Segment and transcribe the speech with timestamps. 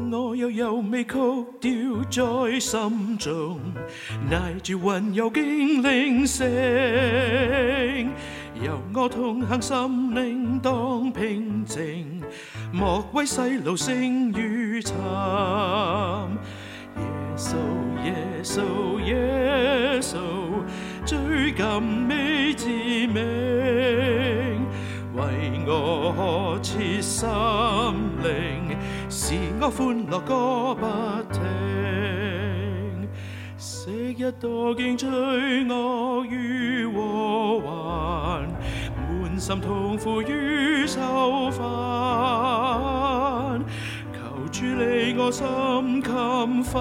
[0.00, 1.14] 我又悠未曲
[1.60, 3.60] 掉在心中，
[4.30, 6.44] 赖住云游惊灵性，
[8.60, 12.20] 由我痛恨心灵当平静，
[12.72, 14.94] 莫为世路声与沉。
[16.98, 17.54] 耶稣
[18.04, 20.16] 耶稣耶稣，
[21.04, 24.23] 最近未知咩？
[25.24, 28.76] 为我切心灵，
[29.08, 30.84] 是我欢乐歌不
[31.32, 31.42] 停。
[33.56, 35.08] 昔日多经罪
[35.68, 38.48] 恶于祸患，
[39.22, 41.64] 满心痛苦于受烦。
[44.12, 46.80] 求主你我心襟发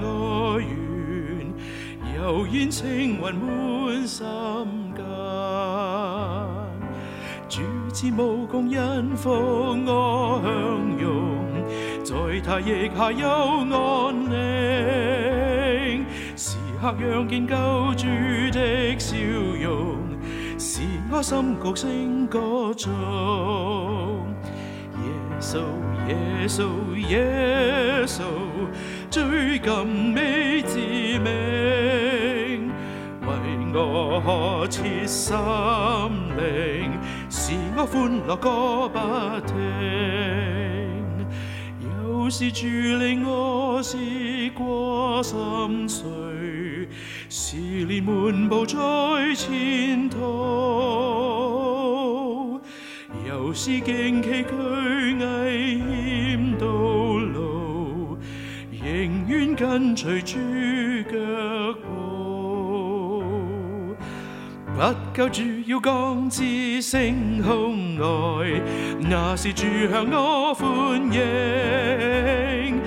[0.00, 4.51] 我愿，油烟情云满山。
[8.04, 11.46] 是无共人福我向用，
[12.02, 13.28] 在他翼下有
[13.70, 16.04] 安宁，
[16.36, 18.06] 时刻仰见救主
[18.50, 19.16] 的笑
[19.62, 19.98] 容，
[20.58, 20.80] 是
[21.12, 22.90] 我心歌声歌唱。
[24.98, 25.06] 耶
[25.38, 25.58] 稣，
[26.08, 26.62] 耶稣，
[27.08, 28.22] 耶稣，
[29.12, 31.51] 最近未至名。
[33.74, 36.92] 我可切心灵，
[37.30, 38.98] 是我欢乐歌不
[39.46, 41.02] 停。
[41.80, 43.96] 有时住你我是
[44.50, 46.06] 挂心碎，
[47.30, 47.56] 是
[47.86, 48.76] 连漫步在
[49.34, 52.60] 前途，
[53.26, 54.52] 有时惊奇巨
[55.24, 55.78] 危
[56.28, 58.18] 险道路，
[58.70, 60.36] 仍愿跟随猪
[61.10, 61.16] 脚
[61.84, 62.01] 步。
[64.82, 64.88] 不
[65.22, 68.48] 夠住要降至星空外，
[68.98, 72.80] 那是住向我歡迎。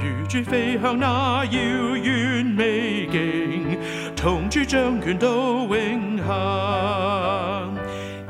[0.00, 1.52] 如珠飛向那遙
[2.00, 3.78] 遠美景，
[4.16, 7.74] 同珠將拳都永恒。